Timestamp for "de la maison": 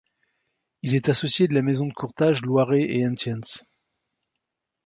1.47-1.85